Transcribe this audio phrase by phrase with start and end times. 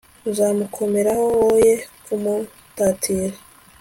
[0.29, 3.35] uzamukomereho, woye kumutatira